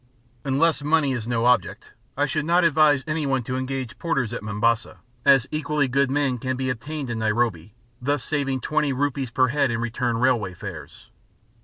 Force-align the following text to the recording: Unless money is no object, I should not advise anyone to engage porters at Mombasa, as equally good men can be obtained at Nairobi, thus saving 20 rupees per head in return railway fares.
Unless 0.43 0.81
money 0.81 1.11
is 1.11 1.27
no 1.27 1.45
object, 1.45 1.91
I 2.17 2.25
should 2.25 2.43
not 2.45 2.63
advise 2.63 3.03
anyone 3.05 3.43
to 3.43 3.55
engage 3.55 3.99
porters 3.99 4.33
at 4.33 4.41
Mombasa, 4.41 4.97
as 5.25 5.45
equally 5.51 5.87
good 5.87 6.09
men 6.09 6.39
can 6.39 6.57
be 6.57 6.71
obtained 6.71 7.11
at 7.11 7.17
Nairobi, 7.17 7.75
thus 8.01 8.23
saving 8.23 8.61
20 8.61 8.93
rupees 8.93 9.29
per 9.29 9.49
head 9.49 9.69
in 9.69 9.79
return 9.79 10.17
railway 10.17 10.55
fares. 10.55 11.11